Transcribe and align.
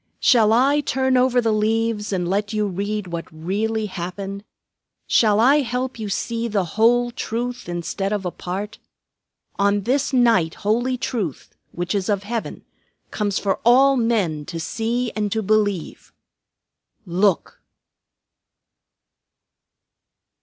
Shall 0.19 0.51
I 0.51 0.79
turn 0.81 1.15
over 1.15 1.39
the 1.39 1.51
leaves 1.53 2.11
and 2.11 2.27
let 2.27 2.53
you 2.53 2.65
read 2.65 3.05
what 3.05 3.31
really 3.31 3.85
happened? 3.85 4.43
Shall 5.05 5.39
I 5.39 5.57
help 5.57 5.99
you 5.99 6.09
to 6.09 6.15
see 6.15 6.47
the 6.47 6.63
whole 6.65 7.11
truth 7.11 7.69
instead 7.69 8.11
of 8.11 8.25
a 8.25 8.31
part? 8.31 8.79
On 9.59 9.81
this 9.81 10.11
night 10.11 10.55
holy 10.65 10.97
Truth, 10.97 11.55
which 11.71 11.93
is 11.93 12.09
of 12.09 12.23
Heaven, 12.23 12.65
comes 13.11 13.37
for 13.37 13.59
all 13.63 13.95
men 13.95 14.43
to 14.45 14.59
see 14.59 15.11
and 15.15 15.31
to 15.31 15.43
believe. 15.43 16.11
Look!" 17.05 17.61